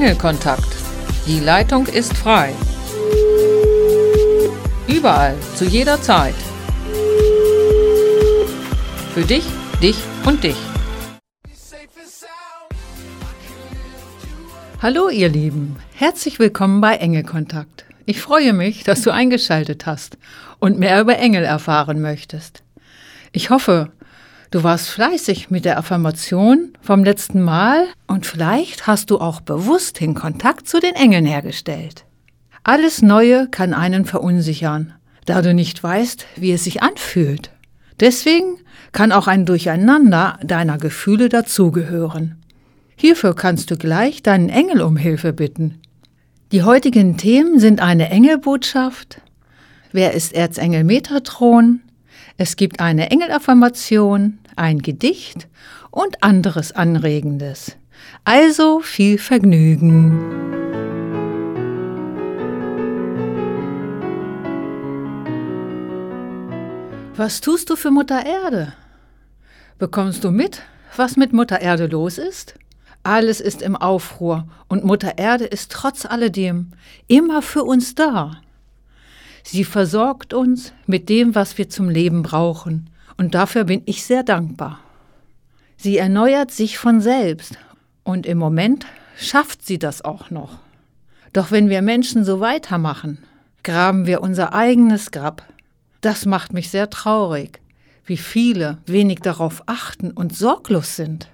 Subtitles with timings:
[0.00, 0.76] Engelkontakt.
[1.26, 2.52] Die Leitung ist frei.
[4.86, 6.36] Überall, zu jeder Zeit.
[9.12, 9.44] Für dich,
[9.82, 10.54] dich und dich.
[14.80, 17.84] Hallo ihr Lieben, herzlich willkommen bei Engelkontakt.
[18.06, 20.16] Ich freue mich, dass du eingeschaltet hast
[20.60, 22.62] und mehr über Engel erfahren möchtest.
[23.32, 23.90] Ich hoffe,
[24.50, 30.00] Du warst fleißig mit der Affirmation vom letzten Mal und vielleicht hast du auch bewusst
[30.00, 32.06] den Kontakt zu den Engeln hergestellt.
[32.64, 34.94] Alles Neue kann einen verunsichern,
[35.26, 37.50] da du nicht weißt, wie es sich anfühlt.
[38.00, 38.56] Deswegen
[38.92, 42.36] kann auch ein Durcheinander deiner Gefühle dazugehören.
[42.96, 45.80] Hierfür kannst du gleich deinen Engel um Hilfe bitten.
[46.52, 49.20] Die heutigen Themen sind eine Engelbotschaft,
[49.92, 51.80] wer ist Erzengel Metatron,
[52.40, 55.48] es gibt eine Engelaffirmation, ein Gedicht
[55.90, 57.76] und anderes Anregendes.
[58.24, 60.20] Also viel Vergnügen.
[67.16, 68.72] Was tust du für Mutter Erde?
[69.80, 70.62] Bekommst du mit,
[70.96, 72.54] was mit Mutter Erde los ist?
[73.02, 76.70] Alles ist im Aufruhr und Mutter Erde ist trotz alledem
[77.08, 78.40] immer für uns da.
[79.50, 84.22] Sie versorgt uns mit dem, was wir zum Leben brauchen, und dafür bin ich sehr
[84.22, 84.78] dankbar.
[85.78, 87.56] Sie erneuert sich von selbst,
[88.04, 88.84] und im Moment
[89.16, 90.58] schafft sie das auch noch.
[91.32, 93.24] Doch wenn wir Menschen so weitermachen,
[93.62, 95.42] graben wir unser eigenes Grab.
[96.02, 97.62] Das macht mich sehr traurig,
[98.04, 101.30] wie viele wenig darauf achten und sorglos sind.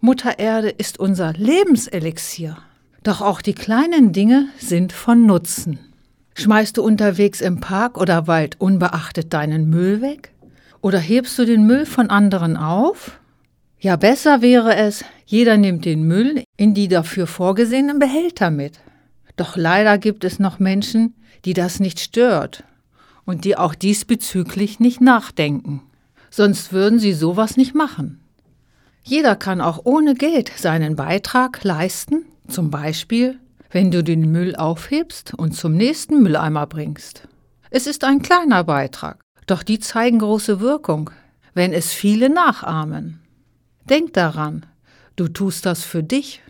[0.00, 2.58] Mutter Erde ist unser Lebenselixier.
[3.04, 5.78] Doch auch die kleinen Dinge sind von Nutzen.
[6.38, 10.32] Schmeißt du unterwegs im Park oder Wald unbeachtet deinen Müll weg?
[10.82, 13.18] Oder hebst du den Müll von anderen auf?
[13.80, 18.80] Ja, besser wäre es, jeder nimmt den Müll in die dafür vorgesehenen Behälter mit.
[19.36, 21.14] Doch leider gibt es noch Menschen,
[21.46, 22.64] die das nicht stört
[23.24, 25.80] und die auch diesbezüglich nicht nachdenken.
[26.28, 28.20] Sonst würden sie sowas nicht machen.
[29.02, 33.38] Jeder kann auch ohne Geld seinen Beitrag leisten, zum Beispiel
[33.70, 37.28] wenn du den Müll aufhebst und zum nächsten Mülleimer bringst.
[37.70, 41.10] Es ist ein kleiner Beitrag, doch die zeigen große Wirkung,
[41.54, 43.20] wenn es viele nachahmen.
[43.88, 44.66] Denk daran,
[45.16, 46.42] du tust das für dich.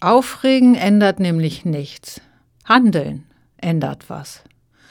[0.00, 2.20] Aufregen ändert nämlich nichts.
[2.64, 3.24] Handeln
[3.56, 4.42] ändert was.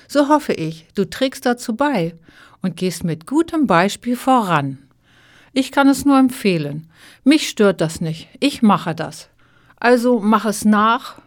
[0.07, 2.13] So hoffe ich, du trägst dazu bei
[2.61, 4.79] und gehst mit gutem Beispiel voran.
[5.53, 6.89] Ich kann es nur empfehlen.
[7.23, 8.29] Mich stört das nicht.
[8.39, 9.29] Ich mache das.
[9.77, 11.22] Also mach es nach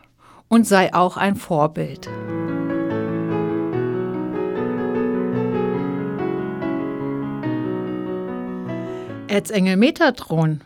[0.50, 2.10] und sei auch ein Vorbild.
[9.28, 10.60] Erzengel Metatron.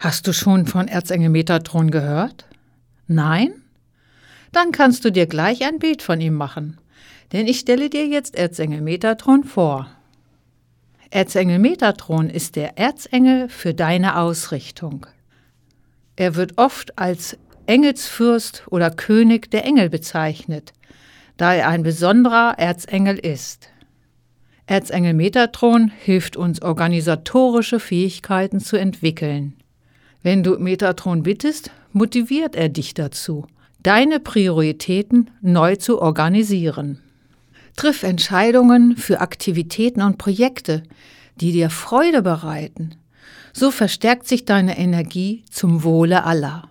[0.00, 2.44] Hast du schon von Erzengel Metatron gehört?
[3.06, 3.54] Nein?
[4.52, 6.78] Dann kannst du dir gleich ein Bild von ihm machen,
[7.32, 9.88] denn ich stelle dir jetzt Erzengel Metatron vor.
[11.08, 15.06] Erzengel Metatron ist der Erzengel für deine Ausrichtung.
[16.16, 17.38] Er wird oft als
[17.68, 20.72] Engelsfürst oder König der Engel bezeichnet,
[21.36, 23.68] da er ein besonderer Erzengel ist.
[24.66, 29.54] Erzengel Metatron hilft uns, organisatorische Fähigkeiten zu entwickeln.
[30.22, 33.46] Wenn du Metatron bittest, motiviert er dich dazu,
[33.82, 36.98] deine Prioritäten neu zu organisieren.
[37.76, 40.82] Triff Entscheidungen für Aktivitäten und Projekte,
[41.40, 42.96] die dir Freude bereiten.
[43.52, 46.68] So verstärkt sich deine Energie zum Wohle aller.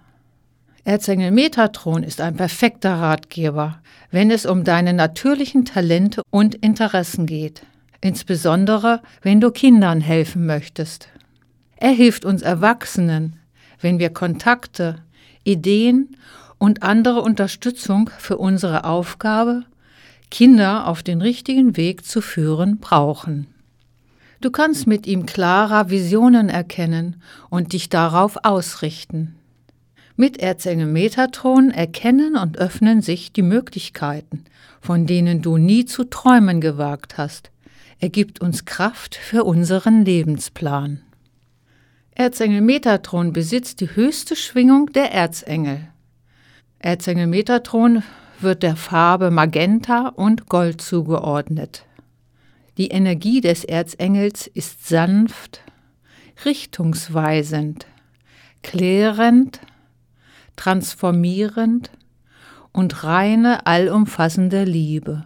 [0.88, 3.79] Erzengel Metatron ist ein perfekter Ratgeber,
[4.12, 7.66] wenn es um deine natürlichen Talente und Interessen geht,
[8.01, 11.09] insbesondere wenn du Kindern helfen möchtest.
[11.78, 13.40] Er hilft uns Erwachsenen,
[13.81, 15.01] wenn wir Kontakte,
[15.44, 16.18] Ideen
[16.59, 19.63] und andere Unterstützung für unsere Aufgabe,
[20.29, 23.47] Kinder auf den richtigen Weg zu führen, brauchen.
[24.40, 29.35] Du kannst mit ihm klarer Visionen erkennen und dich darauf ausrichten.
[30.17, 34.45] Mit Erzengel Metatron erkennen und öffnen sich die Möglichkeiten,
[34.79, 37.51] von denen du nie zu träumen gewagt hast.
[38.00, 41.01] Er gibt uns Kraft für unseren Lebensplan.
[42.12, 45.89] Erzengel Metatron besitzt die höchste Schwingung der Erzengel.
[46.79, 48.01] Erzengel Metatron
[48.39, 51.83] wird der Farbe Magenta und Gold zugeordnet.
[52.77, 55.61] Die Energie des Erzengels ist sanft,
[56.45, 57.85] richtungsweisend,
[58.63, 59.59] klärend,
[60.56, 61.92] transformierend
[62.72, 65.25] und reine, allumfassende Liebe.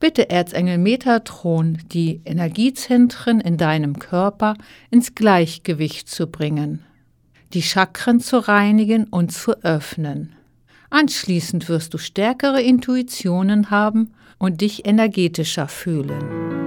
[0.00, 4.54] Bitte Erzengel Metatron, die Energiezentren in deinem Körper
[4.90, 6.84] ins Gleichgewicht zu bringen.
[7.54, 10.34] die Chakren zu reinigen und zu öffnen.
[10.90, 16.63] Anschließend wirst du stärkere Intuitionen haben und dich energetischer fühlen.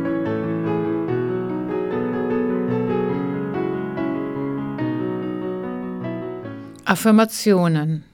[6.88, 8.06] Affirmationen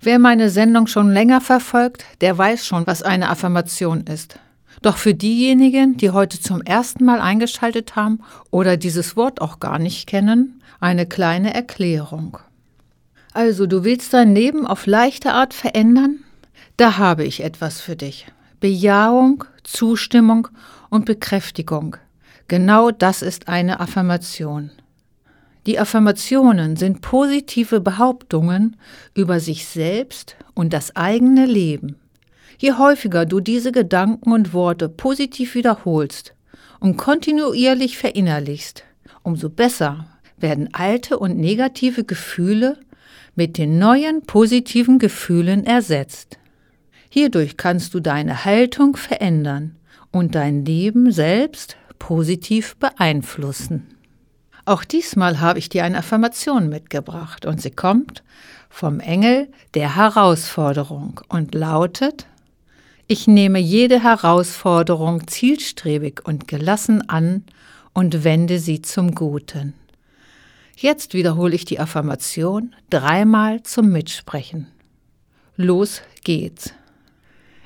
[0.00, 4.38] Wer meine Sendung schon länger verfolgt, der weiß schon, was eine Affirmation ist.
[4.80, 8.20] Doch für diejenigen, die heute zum ersten Mal eingeschaltet haben
[8.50, 12.38] oder dieses Wort auch gar nicht kennen, eine kleine Erklärung.
[13.34, 16.20] Also, du willst dein Leben auf leichte Art verändern?
[16.78, 18.26] Da habe ich etwas für dich.
[18.58, 20.48] Bejahung, Zustimmung
[20.88, 21.98] und Bekräftigung.
[22.46, 24.70] Genau das ist eine Affirmation.
[25.68, 28.76] Die Affirmationen sind positive Behauptungen
[29.14, 31.96] über sich selbst und das eigene Leben.
[32.56, 36.32] Je häufiger du diese Gedanken und Worte positiv wiederholst
[36.80, 38.82] und kontinuierlich verinnerlichst,
[39.22, 40.06] umso besser
[40.38, 42.78] werden alte und negative Gefühle
[43.34, 46.38] mit den neuen positiven Gefühlen ersetzt.
[47.10, 49.76] Hierdurch kannst du deine Haltung verändern
[50.12, 53.97] und dein Leben selbst positiv beeinflussen.
[54.68, 58.22] Auch diesmal habe ich dir eine Affirmation mitgebracht und sie kommt
[58.68, 62.26] vom Engel der Herausforderung und lautet,
[63.06, 67.44] ich nehme jede Herausforderung zielstrebig und gelassen an
[67.94, 69.72] und wende sie zum Guten.
[70.76, 74.66] Jetzt wiederhole ich die Affirmation dreimal zum Mitsprechen.
[75.56, 76.74] Los geht's.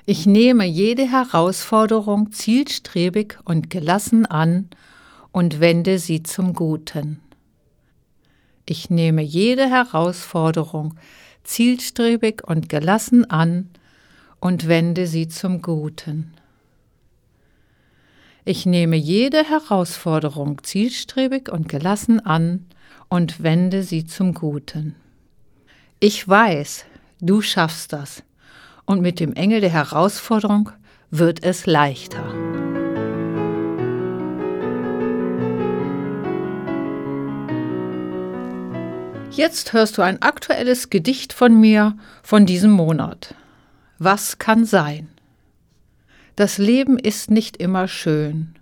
[0.07, 4.77] Ich nehme jede Herausforderung zielstrebig und gelassen an und
[5.61, 7.21] wende sie zum Guten.
[8.67, 10.95] Ich nehme jede Herausforderung
[11.45, 13.71] zielstrebig und gelassen an
[14.41, 16.35] und wende sie zum Guten.
[18.45, 22.67] Ich nehme jede Herausforderung zielstrebig und gelassen an
[23.09, 24.97] und wende sie zum Guten.
[26.01, 26.85] Ich weiß,
[27.21, 28.25] du schaffst das,
[28.85, 30.71] und mit dem Engel der Herausforderung
[31.11, 32.62] wird es leichter.
[39.35, 43.35] Jetzt hörst du ein aktuelles Gedicht von mir von diesem Monat.
[43.99, 45.09] Was kann sein?
[46.37, 48.55] Das Leben ist nicht immer schön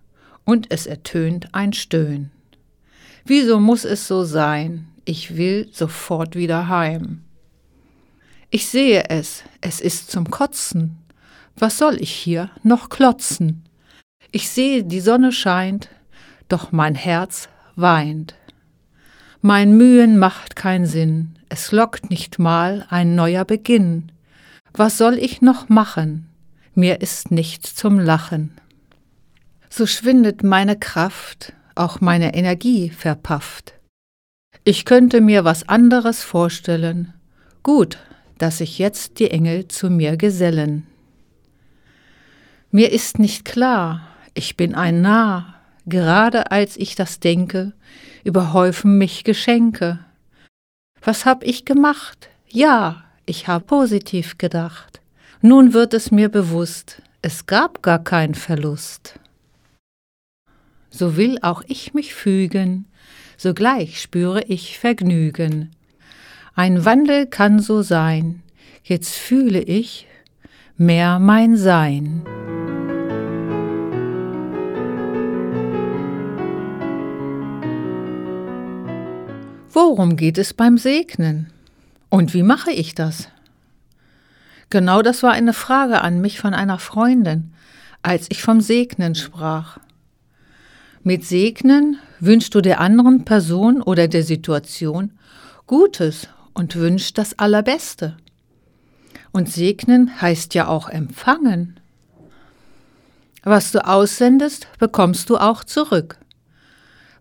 [0.44, 2.30] und es ertönt ein Stöhn.
[3.24, 4.86] Wieso muss es so sein?
[5.04, 7.24] Ich will sofort wieder heim.
[8.50, 10.98] Ich sehe es, es ist zum Kotzen.
[11.56, 13.64] Was soll ich hier noch klotzen?
[14.30, 15.88] Ich sehe, die Sonne scheint,
[16.48, 18.36] doch mein Herz weint.
[19.42, 24.12] Mein Mühen macht kein Sinn, es lockt nicht mal ein neuer Beginn.
[24.74, 26.28] Was soll ich noch machen?
[26.74, 28.52] Mir ist nicht zum Lachen.
[29.70, 33.74] So schwindet meine Kraft, auch meine Energie verpafft.
[34.64, 37.14] Ich könnte mir was anderes vorstellen.
[37.62, 37.96] Gut,
[38.36, 40.86] dass sich jetzt die Engel zu mir gesellen.
[42.70, 44.02] Mir ist nicht klar,
[44.34, 45.59] ich bin ein Narr,
[45.90, 47.72] gerade als ich das denke,
[48.24, 49.98] überhäufen mich Geschenke.
[51.02, 52.30] Was hab ich gemacht?
[52.48, 55.00] Ja, ich hab positiv gedacht.
[55.42, 59.18] Nun wird es mir bewusst, es gab gar kein Verlust.
[60.90, 62.86] So will auch ich mich fügen,
[63.36, 65.70] sogleich spüre ich Vergnügen.
[66.54, 68.42] Ein Wandel kann so sein,
[68.82, 70.06] jetzt fühle ich
[70.76, 72.24] mehr mein Sein.
[79.72, 81.52] Worum geht es beim Segnen?
[82.08, 83.28] Und wie mache ich das?
[84.68, 87.52] Genau das war eine Frage an mich von einer Freundin,
[88.02, 89.78] als ich vom Segnen sprach.
[91.04, 95.12] Mit Segnen wünschst du der anderen Person oder der Situation
[95.68, 98.16] Gutes und wünschst das Allerbeste.
[99.30, 101.78] Und segnen heißt ja auch empfangen.
[103.44, 106.19] Was du aussendest, bekommst du auch zurück.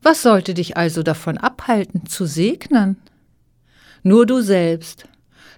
[0.01, 2.97] Was sollte dich also davon abhalten, zu segnen?
[4.03, 5.05] Nur du selbst.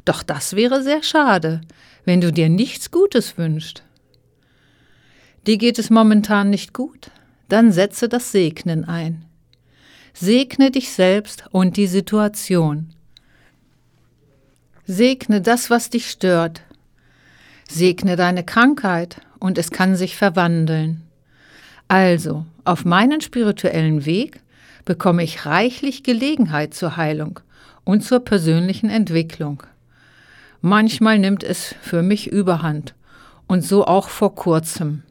[0.03, 1.61] Doch das wäre sehr schade,
[2.05, 3.83] wenn du dir nichts Gutes wünschst.
[5.45, 7.11] Dir geht es momentan nicht gut?
[7.49, 9.25] Dann setze das Segnen ein.
[10.13, 12.93] Segne dich selbst und die Situation.
[14.85, 16.61] Segne das, was dich stört.
[17.67, 21.03] Segne deine Krankheit und es kann sich verwandeln.
[21.91, 24.39] Also, auf meinen spirituellen Weg
[24.85, 27.41] bekomme ich reichlich Gelegenheit zur Heilung
[27.83, 29.61] und zur persönlichen Entwicklung.
[30.61, 32.95] Manchmal nimmt es für mich überhand
[33.45, 35.03] und so auch vor kurzem.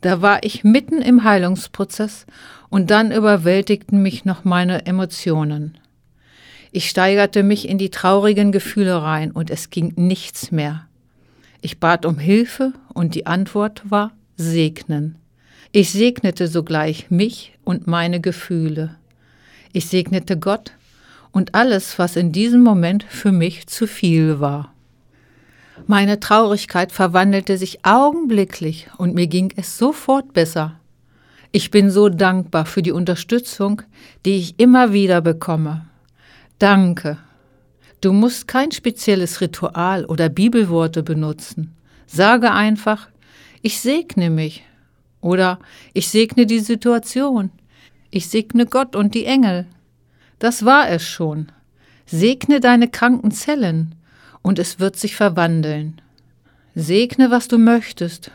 [0.00, 2.26] Da war ich mitten im Heilungsprozess
[2.68, 5.78] und dann überwältigten mich noch meine Emotionen.
[6.72, 10.88] Ich steigerte mich in die traurigen Gefühle rein und es ging nichts mehr.
[11.60, 15.14] Ich bat um Hilfe und die Antwort war segnen.
[15.70, 18.96] Ich segnete sogleich mich und meine Gefühle.
[19.72, 20.72] Ich segnete Gott
[21.30, 24.72] und alles, was in diesem Moment für mich zu viel war.
[25.86, 30.80] Meine Traurigkeit verwandelte sich augenblicklich und mir ging es sofort besser.
[31.52, 33.82] Ich bin so dankbar für die Unterstützung,
[34.24, 35.86] die ich immer wieder bekomme.
[36.58, 37.18] Danke.
[38.00, 41.74] Du musst kein spezielles Ritual oder Bibelworte benutzen.
[42.06, 43.08] Sage einfach,
[43.60, 44.64] ich segne mich
[45.20, 45.58] oder
[45.92, 47.50] ich segne die Situation.
[48.10, 49.66] Ich segne Gott und die Engel.
[50.38, 51.52] Das war es schon.
[52.06, 53.94] Segne deine kranken Zellen
[54.42, 56.00] und es wird sich verwandeln.
[56.74, 58.30] Segne, was du möchtest,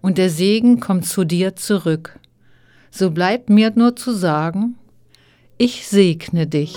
[0.00, 2.18] und der Segen kommt zu dir zurück.
[2.90, 4.76] So bleibt mir nur zu sagen,
[5.58, 6.76] ich segne dich.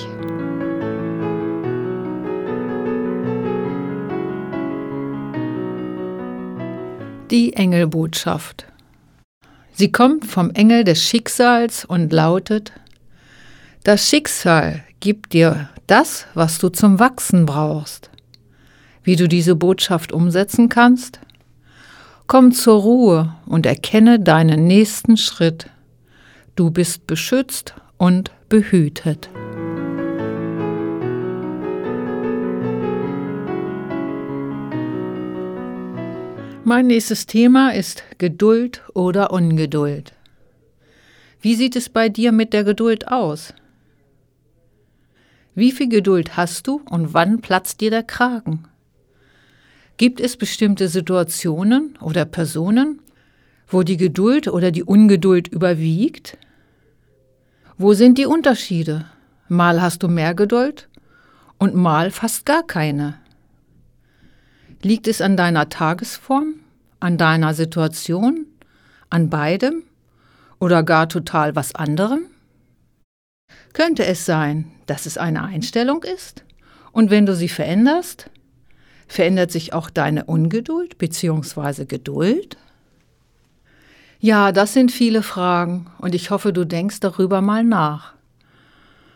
[7.31, 8.73] Die Engelbotschaft.
[9.74, 12.72] Sie kommt vom Engel des Schicksals und lautet,
[13.84, 18.10] das Schicksal gibt dir das, was du zum Wachsen brauchst.
[19.03, 21.20] Wie du diese Botschaft umsetzen kannst?
[22.27, 25.70] Komm zur Ruhe und erkenne deinen nächsten Schritt.
[26.56, 29.30] Du bist beschützt und behütet.
[36.65, 40.13] Mein nächstes Thema ist Geduld oder Ungeduld.
[41.41, 43.53] Wie sieht es bei dir mit der Geduld aus?
[45.55, 48.63] Wie viel Geduld hast du und wann platzt dir der Kragen?
[49.98, 53.01] Gibt es bestimmte Situationen oder Personen,
[53.67, 56.38] wo die Geduld oder die Ungeduld überwiegt?
[57.77, 59.05] Wo sind die Unterschiede?
[59.50, 60.88] Mal hast du mehr Geduld
[61.58, 63.23] und mal fast gar keine.
[64.83, 66.55] Liegt es an deiner Tagesform,
[66.99, 68.45] an deiner Situation,
[69.09, 69.83] an beidem
[70.59, 72.25] oder gar total was anderem?
[73.71, 76.43] Könnte es sein, dass es eine Einstellung ist?
[76.91, 78.29] Und wenn du sie veränderst,
[79.07, 81.85] verändert sich auch deine Ungeduld bzw.
[81.85, 82.57] Geduld?
[84.19, 88.15] Ja, das sind viele Fragen und ich hoffe, du denkst darüber mal nach.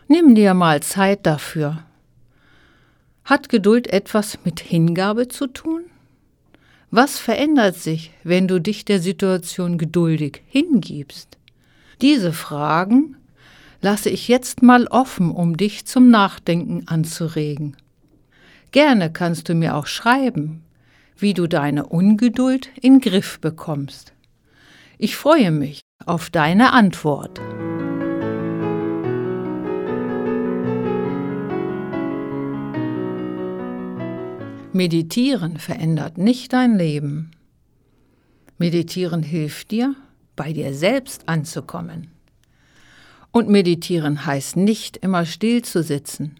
[0.06, 1.84] Nimm dir mal Zeit dafür.
[3.28, 5.82] Hat Geduld etwas mit Hingabe zu tun?
[6.90, 11.36] Was verändert sich, wenn du dich der Situation geduldig hingibst?
[12.00, 13.16] Diese Fragen
[13.82, 17.76] lasse ich jetzt mal offen, um dich zum Nachdenken anzuregen.
[18.70, 20.62] Gerne kannst du mir auch schreiben,
[21.18, 24.14] wie du deine Ungeduld in Griff bekommst.
[24.96, 27.42] Ich freue mich auf deine Antwort.
[34.78, 37.32] Meditieren verändert nicht dein Leben.
[38.58, 39.96] Meditieren hilft dir,
[40.36, 42.12] bei dir selbst anzukommen.
[43.32, 46.36] Und meditieren heißt nicht immer still zu sitzen.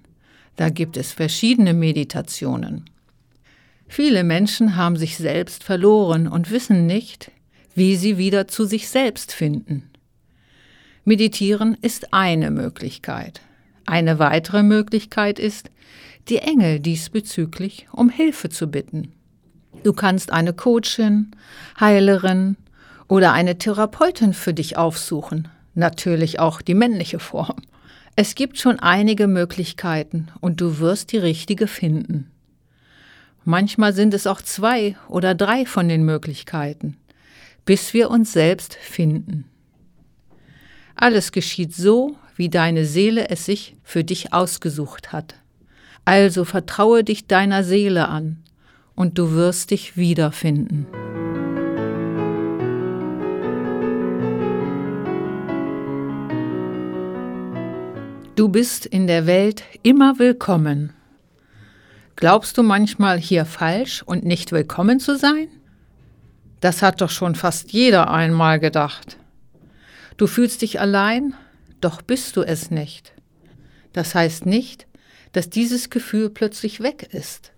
[0.55, 2.89] Da gibt es verschiedene Meditationen.
[3.89, 7.33] Viele Menschen haben sich selbst verloren und wissen nicht,
[7.75, 9.91] wie sie wieder zu sich selbst finden.
[11.05, 13.41] Meditieren ist eine Möglichkeit.
[13.85, 15.73] Eine weitere Möglichkeit ist,
[16.29, 19.13] die Engel diesbezüglich um Hilfe zu bitten.
[19.83, 21.31] Du kannst eine Coachin,
[21.79, 22.57] Heilerin
[23.07, 27.57] oder eine Therapeutin für dich aufsuchen, natürlich auch die männliche Form.
[28.17, 32.31] Es gibt schon einige Möglichkeiten und du wirst die richtige finden.
[33.45, 36.97] Manchmal sind es auch zwei oder drei von den Möglichkeiten,
[37.65, 39.45] bis wir uns selbst finden.
[40.97, 45.37] Alles geschieht so, wie deine Seele es sich für dich ausgesucht hat.
[46.09, 48.39] Also vertraue dich deiner Seele an
[48.95, 50.87] und du wirst dich wiederfinden.
[58.37, 60.95] Du bist in der Welt immer willkommen.
[62.17, 65.49] Glaubst du manchmal hier falsch und nicht willkommen zu sein?
[66.61, 69.19] Das hat doch schon fast jeder einmal gedacht.
[70.17, 71.35] Du fühlst dich allein,
[71.83, 73.13] doch bist du es nicht.
[73.93, 74.88] Das heißt nicht,
[75.33, 77.53] dass dieses Gefühl plötzlich weg ist.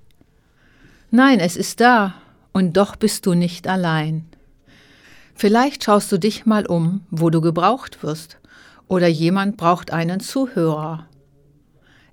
[1.10, 2.14] Nein, es ist da,
[2.52, 4.26] und doch bist du nicht allein.
[5.34, 8.38] Vielleicht schaust du dich mal um, wo du gebraucht wirst
[8.88, 11.06] oder jemand braucht einen Zuhörer.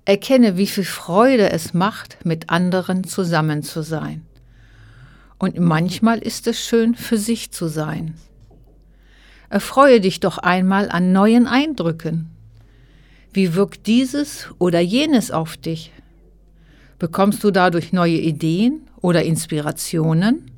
[0.04, 4.24] Erkenne, wie viel Freude es macht, mit anderen zusammen zu sein.
[5.38, 8.14] Und manchmal ist es schön, für sich zu sein.
[9.50, 12.30] Erfreue dich doch einmal an neuen Eindrücken.
[13.32, 15.92] Wie wirkt dieses oder jenes auf dich?
[16.98, 20.50] Bekommst du dadurch neue Ideen oder Inspirationen?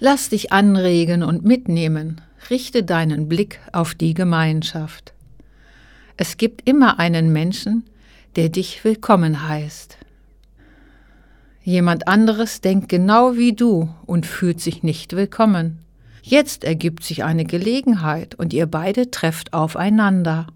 [0.00, 2.20] Lass dich anregen und mitnehmen,
[2.50, 5.12] richte deinen Blick auf die Gemeinschaft.
[6.16, 7.84] Es gibt immer einen Menschen,
[8.36, 9.98] der dich willkommen heißt.
[11.62, 15.80] Jemand anderes denkt genau wie du und fühlt sich nicht willkommen.
[16.22, 20.46] Jetzt ergibt sich eine Gelegenheit und ihr beide trefft aufeinander.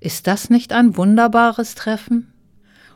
[0.00, 2.32] Ist das nicht ein wunderbares Treffen?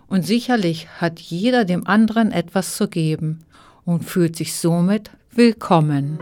[0.06, 3.44] Und sicherlich hat jeder dem anderen etwas zu geben
[3.84, 6.18] und fühlt sich somit willkommen.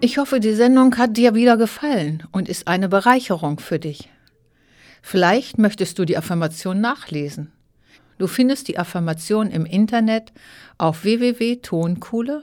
[0.00, 4.08] Ich hoffe, die Sendung hat dir wieder gefallen und ist eine Bereicherung für dich.
[5.02, 7.52] Vielleicht möchtest du die Affirmation nachlesen.
[8.18, 10.32] Du findest die Affirmation im Internet
[10.78, 12.42] auf www.tonkuhle,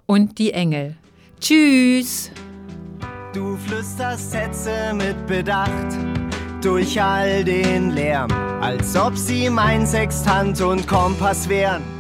[0.05, 0.97] und die Engel.
[1.41, 2.31] Tschüss!
[3.33, 5.97] Du flüsterst Sätze mit Bedacht
[6.63, 8.31] durch all den Lärm,
[8.61, 11.96] als ob sie mein Sextant und Kompass wären